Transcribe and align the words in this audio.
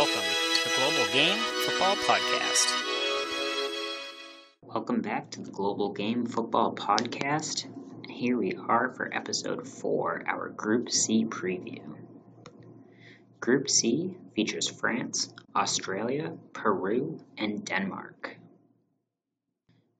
Welcome 0.00 0.22
to 0.54 0.64
the 0.64 0.76
Global 0.76 1.12
Game 1.12 1.36
Football 1.36 1.96
Podcast. 1.96 2.72
Welcome 4.62 5.02
back 5.02 5.30
to 5.32 5.42
the 5.42 5.50
Global 5.50 5.92
Game 5.92 6.24
Football 6.24 6.74
Podcast. 6.74 7.66
Here 8.08 8.38
we 8.38 8.54
are 8.54 8.94
for 8.94 9.14
episode 9.14 9.68
4, 9.68 10.24
our 10.26 10.48
Group 10.48 10.90
C 10.90 11.26
preview. 11.26 11.82
Group 13.40 13.68
C 13.68 14.16
features 14.34 14.68
France, 14.68 15.34
Australia, 15.54 16.32
Peru, 16.54 17.20
and 17.36 17.62
Denmark. 17.62 18.38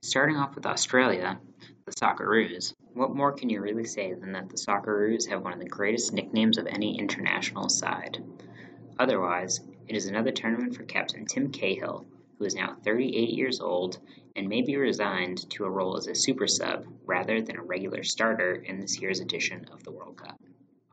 Starting 0.01 0.37
off 0.37 0.55
with 0.55 0.64
Australia, 0.64 1.39
the 1.85 1.93
Socceroos. 1.93 2.73
What 2.95 3.14
more 3.14 3.32
can 3.32 3.51
you 3.51 3.61
really 3.61 3.85
say 3.85 4.14
than 4.14 4.32
that 4.32 4.48
the 4.48 4.57
Socceroos 4.57 5.29
have 5.29 5.43
one 5.43 5.53
of 5.53 5.61
the 5.61 5.69
greatest 5.69 6.14
nicknames 6.14 6.57
of 6.57 6.67
any 6.67 6.98
international 6.98 7.69
side? 7.69 8.25
Otherwise, 8.98 9.61
it 9.90 9.96
is 9.96 10.07
another 10.07 10.30
tournament 10.30 10.76
for 10.76 10.85
Captain 10.85 11.26
Tim 11.26 11.50
Cahill, 11.50 12.07
who 12.39 12.44
is 12.44 12.54
now 12.54 12.76
38 12.85 13.30
years 13.30 13.58
old 13.58 13.99
and 14.36 14.49
may 14.49 14.63
be 14.63 14.76
resigned 14.76 15.50
to 15.50 15.64
a 15.64 15.68
role 15.68 15.96
as 15.96 16.07
a 16.07 16.14
super 16.14 16.46
sub 16.46 16.86
rather 17.04 17.43
than 17.43 17.57
a 17.57 17.63
regular 17.63 18.04
starter 18.04 18.54
in 18.54 18.79
this 18.79 19.00
year's 19.00 19.18
edition 19.18 19.66
of 19.72 19.82
the 19.82 19.90
World 19.90 20.16
Cup. 20.16 20.40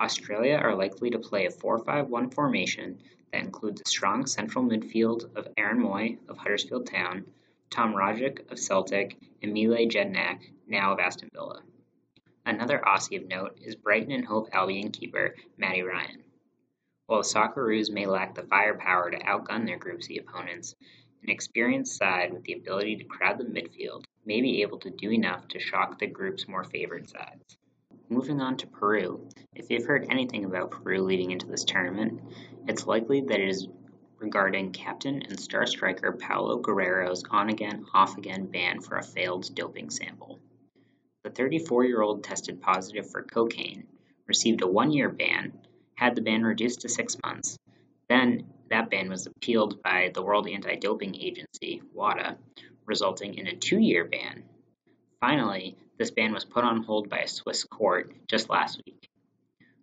Australia 0.02 0.56
are 0.56 0.74
likely 0.74 1.12
to 1.12 1.20
play 1.20 1.46
a 1.46 1.52
4 1.52 1.78
5 1.78 2.10
1 2.10 2.32
formation 2.32 2.98
that 3.32 3.42
includes 3.42 3.82
a 3.82 3.88
strong 3.88 4.26
central 4.26 4.66
midfield 4.66 5.30
of 5.36 5.48
Aaron 5.58 5.80
Mooy 5.80 6.18
of 6.28 6.40
Huddersfield 6.40 6.88
Town, 6.88 7.24
Tom 7.70 7.94
Rogic 7.94 8.52
of 8.52 8.58
Celtic, 8.58 9.16
and 9.44 9.54
Mile 9.54 9.86
Jedinak, 9.86 10.40
now 10.66 10.94
of 10.94 11.00
Aston 11.00 11.30
Villa. 11.32 11.62
Another 12.48 12.82
Aussie 12.84 13.22
of 13.22 13.28
note 13.28 13.60
is 13.62 13.76
Brighton 13.76 14.12
and 14.12 14.26
Hove 14.26 14.50
Albion 14.54 14.90
keeper 14.90 15.36
Matty 15.56 15.84
Ryan. 15.84 16.24
While 17.08 17.24
Socceroos 17.24 17.90
may 17.90 18.06
lack 18.06 18.36
the 18.36 18.44
firepower 18.44 19.10
to 19.12 19.18
outgun 19.18 19.66
their 19.66 19.78
Group 19.78 20.04
C 20.04 20.18
opponents, 20.18 20.76
an 21.24 21.30
experienced 21.30 21.96
side 21.96 22.34
with 22.34 22.44
the 22.44 22.52
ability 22.52 22.98
to 22.98 23.06
crowd 23.06 23.38
the 23.38 23.46
midfield 23.46 24.04
may 24.26 24.42
be 24.42 24.62
able 24.62 24.80
to 24.80 24.90
do 24.90 25.12
enough 25.12 25.48
to 25.48 25.60
shock 25.60 25.98
the 25.98 26.08
group's 26.08 26.50
more 26.50 26.66
favored 26.66 27.08
sides. 27.10 27.58
Moving 28.10 28.42
on 28.42 28.58
to 28.58 28.68
Peru, 28.68 29.30
if 29.56 29.70
you've 29.70 29.86
heard 29.86 30.08
anything 30.10 30.44
about 30.44 30.72
Peru 30.72 31.02
leading 31.02 31.32
into 31.32 31.48
this 31.48 31.64
tournament, 31.64 32.22
it's 32.68 32.86
likely 32.86 33.22
that 33.22 33.40
it 33.40 33.48
is 33.48 33.70
regarding 34.18 34.74
captain 34.74 35.22
and 35.22 35.40
star 35.40 35.66
striker 35.66 36.12
Paolo 36.12 36.58
Guerrero's 36.58 37.24
on 37.32 37.50
again, 37.50 37.86
off 37.94 38.18
again 38.18 38.48
ban 38.48 38.82
for 38.82 38.98
a 38.98 39.04
failed 39.04 39.56
doping 39.56 39.90
sample. 39.90 40.42
The 41.24 41.30
34 41.30 41.86
year 41.86 42.02
old 42.02 42.26
tested 42.26 42.62
positive 42.62 43.10
for 43.10 43.24
cocaine, 43.24 43.88
received 44.26 44.62
a 44.62 44.68
one 44.68 44.92
year 44.92 45.08
ban, 45.08 45.54
had 45.98 46.16
the 46.16 46.22
ban 46.22 46.44
reduced 46.44 46.82
to 46.82 46.90
six 46.90 47.18
months. 47.26 47.58
Then 48.08 48.46
that 48.70 48.90
ban 48.90 49.10
was 49.10 49.26
appealed 49.26 49.82
by 49.82 50.12
the 50.14 50.22
World 50.22 50.48
Anti-Doping 50.48 51.16
Agency, 51.16 51.82
WADA, 51.94 52.38
resulting 52.86 53.34
in 53.34 53.48
a 53.48 53.56
two-year 53.56 54.06
ban. 54.06 54.44
Finally, 55.20 55.76
this 55.98 56.12
ban 56.12 56.34
was 56.34 56.46
put 56.46 56.64
on 56.64 56.84
hold 56.84 57.10
by 57.10 57.20
a 57.20 57.28
Swiss 57.28 57.64
court 57.64 58.14
just 58.28 58.50
last 58.50 58.80
week. 58.86 59.10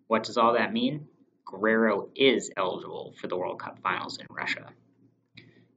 What 0.07 0.23
does 0.23 0.37
all 0.37 0.53
that 0.53 0.71
mean? 0.71 1.07
Guerrero 1.45 2.09
is 2.15 2.49
eligible 2.55 3.13
for 3.19 3.27
the 3.27 3.37
World 3.37 3.59
Cup 3.59 3.79
finals 3.79 4.17
in 4.17 4.25
Russia. 4.29 4.69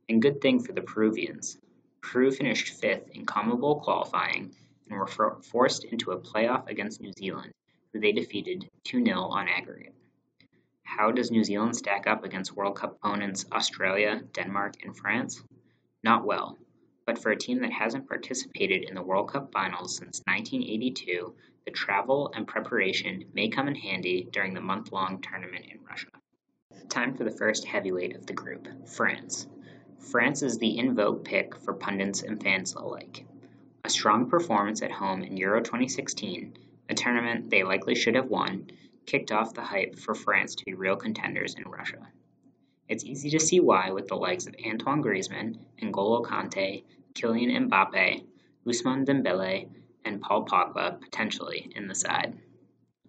And 0.09 0.23
good 0.23 0.41
thing 0.41 0.61
for 0.61 0.73
the 0.73 0.83
Peruvians. 0.83 1.59
Peru 2.01 2.31
finished 2.31 2.81
fifth 2.81 3.11
in 3.13 3.27
CONMEBOL 3.27 3.83
qualifying 3.83 4.55
and 4.89 4.99
were 4.99 5.07
for- 5.07 5.43
forced 5.43 5.85
into 5.85 6.13
a 6.13 6.21
playoff 6.21 6.69
against 6.69 7.01
New 7.01 7.13
Zealand, 7.13 7.53
who 7.93 8.01
they 8.01 8.13
defeated 8.13 8.69
2 8.85 9.05
0 9.05 9.21
on 9.21 9.49
aggregate. 9.49 9.95
How 10.99 11.13
does 11.13 11.31
New 11.31 11.45
Zealand 11.45 11.77
stack 11.77 12.09
up 12.09 12.25
against 12.25 12.57
World 12.57 12.75
Cup 12.75 12.97
opponents 12.97 13.47
Australia, 13.53 14.21
Denmark, 14.33 14.83
and 14.83 14.97
France? 14.97 15.41
Not 16.03 16.27
well, 16.27 16.59
but 17.07 17.21
for 17.21 17.31
a 17.31 17.37
team 17.37 17.61
that 17.61 17.71
hasn't 17.71 18.09
participated 18.09 18.83
in 18.83 18.97
the 18.97 19.03
World 19.05 19.31
Cup 19.31 19.53
finals 19.53 19.97
since 19.97 20.21
1982, 20.27 21.37
the 21.65 21.71
travel 21.71 22.33
and 22.35 22.49
preparation 22.49 23.27
may 23.33 23.49
come 23.49 23.69
in 23.69 23.77
handy 23.77 24.27
during 24.33 24.55
the 24.55 24.61
month 24.61 24.91
long 24.91 25.21
tournament 25.21 25.67
in 25.71 25.85
Russia. 25.85 26.09
Time 26.89 27.15
for 27.15 27.23
the 27.23 27.31
first 27.31 27.65
heavyweight 27.65 28.17
of 28.17 28.27
the 28.27 28.33
group 28.33 28.67
France. 28.89 29.47
France 30.01 30.43
is 30.43 30.59
the 30.59 30.77
in 30.77 30.97
vogue 30.97 31.25
pick 31.25 31.55
for 31.61 31.75
pundits 31.75 32.23
and 32.23 32.43
fans 32.43 32.75
alike. 32.75 33.25
A 33.85 33.89
strong 33.89 34.29
performance 34.29 34.83
at 34.83 34.91
home 34.91 35.23
in 35.23 35.37
Euro 35.37 35.61
2016, 35.61 36.59
a 36.89 36.95
tournament 36.95 37.51
they 37.51 37.63
likely 37.63 37.95
should 37.95 38.15
have 38.15 38.29
won, 38.29 38.71
kicked 39.07 39.33
off 39.33 39.55
the 39.55 39.63
hype 39.63 39.99
for 39.99 40.15
France 40.15 40.55
to 40.55 40.65
be 40.65 40.75
real 40.75 40.97
contenders 40.97 41.55
in 41.55 41.65
Russia. 41.65 42.09
It's 42.89 43.05
easy 43.05 43.31
to 43.31 43.41
see 43.41 43.61
why 43.61 43.91
with 43.91 44.09
the 44.09 44.17
likes 44.17 44.47
of 44.47 44.55
Antoine 44.67 45.03
Griezmann, 45.03 45.59
N'Golo 45.83 46.25
Kante, 46.25 46.85
Kylian 47.15 47.69
Mbappe, 47.69 48.25
Ousmane 48.67 49.05
Dembele, 49.05 49.69
and 50.05 50.21
Paul 50.21 50.47
Pogba 50.47 51.01
potentially 51.01 51.71
in 51.75 51.89
the 51.89 51.95
side. 51.95 52.39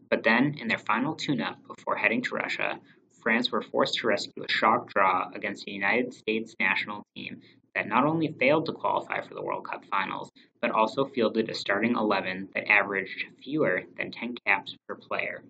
But 0.10 0.24
then, 0.24 0.56
in 0.60 0.68
their 0.68 0.78
final 0.78 1.16
tune-up 1.16 1.60
before 1.68 1.96
heading 1.96 2.22
to 2.24 2.36
Russia, 2.36 2.80
France 3.22 3.52
were 3.52 3.62
forced 3.62 3.96
to 3.96 4.08
rescue 4.08 4.44
a 4.44 4.52
shock 4.52 4.92
draw 4.94 5.30
against 5.34 5.68
a 5.68 5.72
United 5.72 6.14
States 6.14 6.56
national 6.60 7.04
team 7.16 7.42
that 7.76 7.88
not 7.88 8.06
only 8.06 8.36
failed 8.40 8.66
to 8.66 8.74
qualify 8.74 9.22
for 9.22 9.34
the 9.34 9.42
World 9.42 9.66
Cup 9.66 9.86
finals, 9.86 10.32
but 10.62 10.72
also 10.72 11.06
fielded 11.06 11.50
a 11.50 11.54
starting 11.54 11.96
11 11.96 12.50
that 12.54 12.70
averaged 12.70 13.26
fewer 13.44 13.84
than 13.98 14.12
10 14.12 14.36
caps 14.46 14.76
per 14.88 14.96
player. 14.96 15.44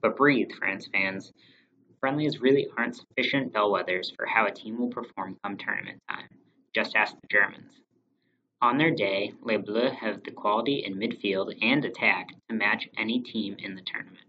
But 0.00 0.16
breathe, 0.16 0.52
France 0.52 0.88
fans. 0.92 1.32
Friendlies 2.00 2.40
really 2.40 2.68
aren't 2.76 2.96
sufficient 2.96 3.52
bellwethers 3.52 4.14
for 4.16 4.26
how 4.26 4.46
a 4.46 4.52
team 4.52 4.78
will 4.78 4.90
perform 4.90 5.38
come 5.42 5.56
tournament 5.56 6.02
time. 6.08 6.28
Just 6.74 6.96
ask 6.96 7.14
the 7.14 7.28
Germans. 7.30 7.80
On 8.60 8.78
their 8.78 8.90
day, 8.90 9.32
Les 9.42 9.58
Bleus 9.58 9.94
have 9.94 10.22
the 10.22 10.30
quality 10.30 10.84
in 10.84 10.94
midfield 10.94 11.56
and 11.62 11.84
attack 11.84 12.28
to 12.48 12.54
match 12.54 12.88
any 12.96 13.20
team 13.20 13.56
in 13.58 13.74
the 13.74 13.82
tournament. 13.82 14.24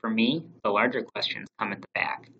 For 0.00 0.10
me, 0.10 0.44
the 0.62 0.70
larger 0.70 1.02
questions 1.02 1.48
come 1.58 1.72
at 1.72 1.80
the 1.80 1.88
back. 1.94 2.30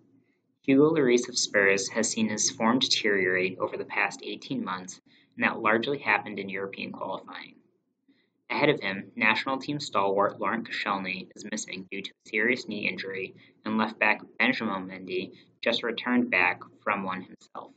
Hugo 0.67 0.89
Lloris 0.89 1.29
of 1.29 1.37
Spurs 1.37 1.87
has 1.87 2.09
seen 2.09 2.27
his 2.27 2.49
form 2.49 2.79
deteriorate 2.79 3.57
over 3.57 3.77
the 3.77 3.85
past 3.85 4.19
18 4.21 4.65
months, 4.65 4.99
and 5.37 5.45
that 5.45 5.61
largely 5.61 5.97
happened 5.97 6.39
in 6.39 6.49
European 6.49 6.91
qualifying. 6.91 7.55
Ahead 8.49 8.67
of 8.67 8.81
him, 8.81 9.09
national 9.15 9.59
team 9.59 9.79
stalwart 9.79 10.41
Laurent 10.41 10.67
Koscielny 10.67 11.29
is 11.37 11.47
missing 11.49 11.87
due 11.89 12.01
to 12.01 12.11
a 12.11 12.29
serious 12.29 12.67
knee 12.67 12.85
injury, 12.85 13.33
and 13.63 13.77
left 13.77 13.97
back 13.97 14.19
Benjamin 14.39 14.85
Mendy 14.85 15.31
just 15.61 15.83
returned 15.83 16.29
back 16.29 16.61
from 16.83 17.03
one 17.05 17.21
himself. 17.21 17.71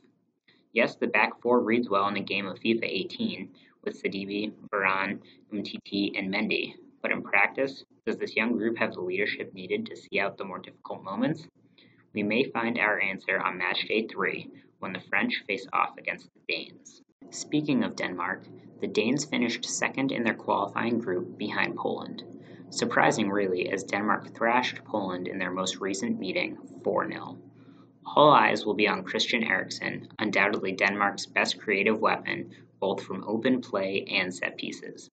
Yes, 0.73 0.97
the 0.97 1.07
back 1.07 1.41
four 1.41 1.61
reads 1.61 1.89
well 1.89 2.09
in 2.09 2.17
a 2.17 2.21
game 2.21 2.45
of 2.45 2.59
FIFA 2.59 2.83
18 2.83 3.55
with 3.85 4.03
Sidibe, 4.03 4.51
Varane, 4.69 5.21
Umtiti, 5.53 6.19
and 6.19 6.29
Mendy, 6.29 6.75
but 7.01 7.11
in 7.11 7.23
practice, 7.23 7.85
does 8.05 8.17
this 8.17 8.35
young 8.35 8.57
group 8.57 8.77
have 8.77 8.91
the 8.91 8.99
leadership 8.99 9.53
needed 9.53 9.85
to 9.85 9.95
see 9.95 10.19
out 10.19 10.37
the 10.37 10.43
more 10.43 10.59
difficult 10.59 11.05
moments? 11.05 11.47
We 12.13 12.23
may 12.23 12.43
find 12.43 12.77
our 12.77 12.99
answer 12.99 13.39
on 13.39 13.57
match 13.57 13.87
day 13.87 14.05
3 14.05 14.49
when 14.79 14.91
the 14.91 14.99
French 14.99 15.43
face 15.47 15.65
off 15.71 15.97
against 15.97 16.29
the 16.33 16.41
Danes. 16.47 17.01
Speaking 17.29 17.83
of 17.83 17.95
Denmark, 17.95 18.43
the 18.81 18.87
Danes 18.87 19.23
finished 19.23 19.63
second 19.63 20.11
in 20.11 20.23
their 20.23 20.33
qualifying 20.33 20.99
group 20.99 21.37
behind 21.37 21.77
Poland. 21.77 22.23
Surprising, 22.69 23.29
really, 23.29 23.69
as 23.69 23.85
Denmark 23.85 24.35
thrashed 24.35 24.83
Poland 24.83 25.29
in 25.29 25.37
their 25.37 25.51
most 25.51 25.79
recent 25.79 26.19
meeting 26.19 26.57
4 26.83 27.07
0. 27.09 27.37
All 28.05 28.31
eyes 28.31 28.65
will 28.65 28.73
be 28.73 28.89
on 28.89 29.03
Christian 29.03 29.43
Eriksen, 29.43 30.09
undoubtedly 30.19 30.73
Denmark's 30.73 31.27
best 31.27 31.59
creative 31.59 32.01
weapon, 32.01 32.51
both 32.79 33.03
from 33.03 33.23
open 33.23 33.61
play 33.61 34.03
and 34.09 34.33
set 34.33 34.57
pieces. 34.57 35.09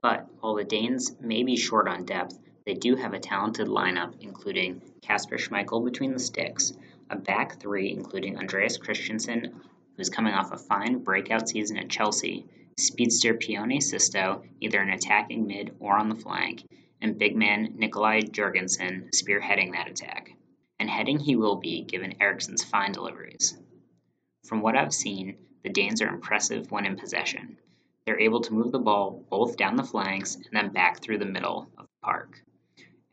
But 0.00 0.28
while 0.40 0.54
the 0.54 0.64
Danes 0.64 1.14
may 1.20 1.42
be 1.42 1.56
short 1.56 1.88
on 1.88 2.04
depth, 2.04 2.38
they 2.66 2.74
do 2.74 2.96
have 2.96 3.14
a 3.14 3.20
talented 3.20 3.68
lineup, 3.68 4.12
including 4.20 4.82
Kasper 5.00 5.36
Schmeichel 5.36 5.84
between 5.84 6.12
the 6.12 6.18
sticks, 6.18 6.72
a 7.08 7.16
back 7.16 7.60
three 7.60 7.92
including 7.92 8.36
Andreas 8.36 8.76
Christensen, 8.76 9.60
who's 9.96 10.10
coming 10.10 10.34
off 10.34 10.50
a 10.50 10.58
fine 10.58 10.98
breakout 10.98 11.48
season 11.48 11.76
at 11.76 11.88
Chelsea, 11.88 12.44
speedster 12.76 13.34
Pione 13.34 13.80
Sisto, 13.80 14.42
either 14.60 14.80
an 14.80 14.90
attacking 14.90 15.46
mid 15.46 15.76
or 15.78 15.96
on 15.96 16.08
the 16.08 16.16
flank, 16.16 16.64
and 17.00 17.16
big 17.16 17.36
man 17.36 17.74
Nicolai 17.76 18.22
Jorgensen 18.22 19.10
spearheading 19.14 19.72
that 19.72 19.88
attack. 19.88 20.32
And 20.80 20.90
heading 20.90 21.20
he 21.20 21.36
will 21.36 21.56
be 21.56 21.82
given 21.82 22.20
Eriksen's 22.20 22.64
fine 22.64 22.90
deliveries. 22.90 23.56
From 24.44 24.60
what 24.60 24.76
I've 24.76 24.92
seen, 24.92 25.36
the 25.62 25.70
Danes 25.70 26.02
are 26.02 26.08
impressive 26.08 26.72
when 26.72 26.84
in 26.84 26.96
possession. 26.96 27.58
They're 28.04 28.20
able 28.20 28.40
to 28.42 28.52
move 28.52 28.72
the 28.72 28.80
ball 28.80 29.24
both 29.30 29.56
down 29.56 29.76
the 29.76 29.84
flanks 29.84 30.34
and 30.34 30.48
then 30.52 30.72
back 30.72 31.00
through 31.00 31.18
the 31.18 31.24
middle 31.26 31.68
of 31.78 31.86
the 31.86 32.02
park. 32.02 32.42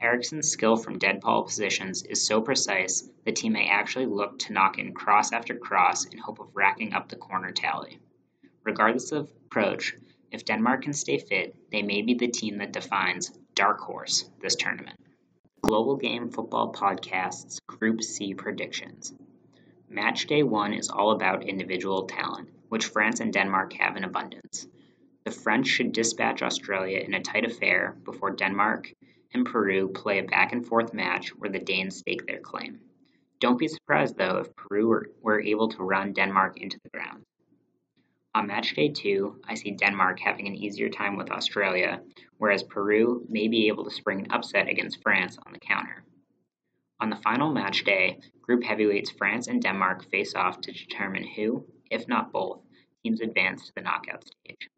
Eriksen's 0.03 0.50
skill 0.50 0.75
from 0.75 1.00
dead 1.00 1.21
ball 1.21 1.44
positions 1.44 2.03
is 2.03 2.27
so 2.27 2.41
precise 2.41 3.09
the 3.23 3.31
team 3.31 3.53
may 3.53 3.69
actually 3.69 4.05
look 4.05 4.38
to 4.39 4.51
knock 4.51 4.77
in 4.77 4.94
cross 4.94 5.31
after 5.31 5.55
cross 5.55 6.03
in 6.03 6.17
hope 6.17 6.39
of 6.39 6.53
racking 6.53 6.94
up 6.94 7.07
the 7.07 7.15
corner 7.15 7.51
tally. 7.51 8.01
Regardless 8.65 9.13
of 9.13 9.31
approach, 9.45 9.95
if 10.29 10.44
Denmark 10.44 10.81
can 10.81 10.91
stay 10.91 11.19
fit, 11.19 11.55
they 11.71 11.83
may 11.83 12.01
be 12.01 12.15
the 12.15 12.27
team 12.27 12.57
that 12.57 12.73
defines 12.73 13.31
dark 13.55 13.79
horse 13.79 14.29
this 14.41 14.57
tournament. 14.57 15.00
Global 15.61 15.95
Game 15.95 16.29
Football 16.29 16.73
Podcast's 16.73 17.61
Group 17.61 18.03
C 18.03 18.33
predictions. 18.33 19.13
Match 19.88 20.27
day 20.27 20.44
one 20.44 20.73
is 20.73 20.89
all 20.89 21.11
about 21.11 21.47
individual 21.47 22.07
talent, 22.07 22.50
which 22.67 22.88
France 22.88 23.21
and 23.21 23.31
Denmark 23.31 23.71
have 23.79 23.95
in 23.95 24.03
abundance. 24.03 24.67
The 25.23 25.31
French 25.31 25.67
should 25.67 25.94
dispatch 25.94 26.41
Australia 26.41 27.00
in 27.00 27.13
a 27.13 27.21
tight 27.21 27.45
affair 27.45 27.95
before 28.03 28.31
Denmark 28.31 28.91
and 29.33 29.45
Peru 29.45 29.89
play 29.89 30.19
a 30.19 30.24
back 30.24 30.51
and 30.51 30.65
forth 30.65 30.94
match 30.94 31.30
where 31.30 31.50
the 31.50 31.59
Danes 31.59 31.97
stake 31.97 32.25
their 32.27 32.39
claim. 32.39 32.80
Don't 33.39 33.59
be 33.59 33.68
surprised, 33.68 34.18
though, 34.18 34.38
if 34.38 34.56
Peru 34.56 34.88
were, 34.88 35.09
were 35.21 35.41
able 35.41 35.68
to 35.69 35.83
run 35.83 36.13
Denmark 36.13 36.62
into 36.62 36.80
the 36.83 36.89
ground. 36.89 37.24
On 38.35 38.47
match 38.47 38.74
day 38.74 38.89
two, 38.89 39.39
I 39.47 39.53
see 39.56 39.71
Denmark 39.71 40.19
having 40.19 40.47
an 40.47 40.56
easier 40.56 40.89
time 40.89 41.18
with 41.18 41.30
Australia, 41.30 42.01
whereas 42.38 42.63
Peru 42.63 43.25
may 43.30 43.47
be 43.47 43.68
able 43.68 43.83
to 43.83 43.91
spring 43.91 44.21
an 44.21 44.31
upset 44.31 44.69
against 44.69 45.03
France 45.03 45.38
on 45.45 45.53
the 45.53 45.59
counter. 45.59 46.03
On 47.00 47.09
the 47.09 47.18
final 47.18 47.51
match 47.51 47.83
day, 47.83 48.19
group 48.41 48.63
heavyweights 48.63 49.12
France 49.12 49.47
and 49.47 49.62
Denmark 49.62 50.09
face 50.09 50.36
off 50.36 50.62
to 50.62 50.71
determine 50.71 51.27
who, 51.27 51.65
if 51.91 52.07
not 52.07 52.31
both, 52.31 52.62
teams 53.03 53.21
advance 53.21 53.68
to 53.68 53.74
the 53.75 53.81
knockout 53.81 54.24
stage. 54.25 54.69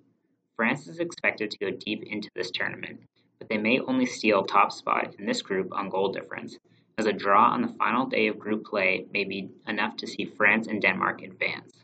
France 0.55 0.87
is 0.87 0.99
expected 0.99 1.51
to 1.51 1.57
go 1.59 1.69
deep 1.71 2.03
into 2.03 2.29
this 2.33 2.51
tournament, 2.51 3.01
but 3.39 3.49
they 3.49 3.57
may 3.57 3.79
only 3.79 4.05
steal 4.05 4.43
top 4.43 4.71
spot 4.71 5.15
in 5.19 5.25
this 5.25 5.41
group 5.41 5.73
on 5.73 5.89
goal 5.89 6.11
difference, 6.11 6.57
as 6.97 7.05
a 7.05 7.13
draw 7.13 7.49
on 7.49 7.61
the 7.61 7.75
final 7.77 8.05
day 8.05 8.27
of 8.27 8.39
group 8.39 8.65
play 8.65 9.05
may 9.11 9.23
be 9.23 9.49
enough 9.67 9.97
to 9.97 10.07
see 10.07 10.25
France 10.25 10.67
and 10.67 10.81
Denmark 10.81 11.21
advance. 11.21 11.83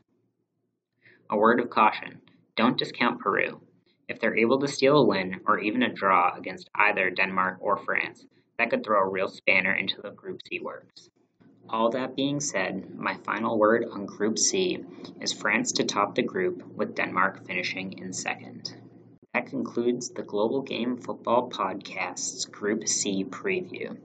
A 1.29 1.37
word 1.37 1.59
of 1.59 1.69
caution 1.69 2.21
don't 2.55 2.77
discount 2.77 3.19
Peru. 3.19 3.61
If 4.07 4.19
they're 4.19 4.35
able 4.35 4.59
to 4.59 4.67
steal 4.67 4.97
a 4.97 5.05
win 5.05 5.41
or 5.45 5.59
even 5.59 5.83
a 5.83 5.93
draw 5.93 6.35
against 6.35 6.69
either 6.75 7.09
Denmark 7.09 7.57
or 7.61 7.77
France, 7.77 8.25
that 8.57 8.69
could 8.69 8.83
throw 8.83 9.01
a 9.01 9.09
real 9.09 9.29
spanner 9.29 9.73
into 9.73 10.01
the 10.01 10.11
Group 10.11 10.41
C 10.47 10.59
works. 10.59 11.09
All 11.69 11.89
that 11.91 12.15
being 12.15 12.41
said, 12.41 12.93
my 12.95 13.15
final 13.15 13.57
word 13.57 13.85
on 13.89 14.05
Group 14.05 14.37
C 14.37 14.83
is 15.21 15.31
France 15.31 15.71
to 15.73 15.85
top 15.85 16.15
the 16.15 16.21
group, 16.21 16.61
with 16.75 16.95
Denmark 16.95 17.45
finishing 17.45 17.97
in 17.97 18.11
second. 18.11 18.75
That 19.33 19.45
concludes 19.45 20.09
the 20.09 20.23
Global 20.23 20.61
Game 20.61 20.97
Football 20.97 21.49
Podcast's 21.49 22.43
Group 22.45 22.85
C 22.85 23.23
preview. 23.23 23.97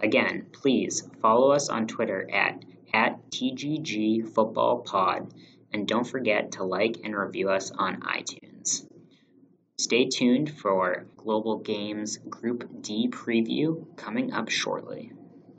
Again, 0.00 0.46
please 0.50 1.08
follow 1.22 1.52
us 1.52 1.68
on 1.68 1.86
Twitter 1.86 2.28
at, 2.28 2.64
at 2.92 3.20
and 5.72 5.86
don't 5.86 6.04
forget 6.04 6.52
to 6.52 6.64
like 6.64 6.96
and 7.04 7.14
review 7.14 7.48
us 7.48 7.70
on 7.70 8.00
iTunes. 8.00 8.88
Stay 9.78 10.06
tuned 10.06 10.50
for 10.50 11.06
Global 11.16 11.58
Games 11.58 12.16
Group 12.16 12.82
D 12.82 13.08
preview 13.08 13.96
coming 13.96 14.32
up 14.32 14.48
shortly. 14.48 15.12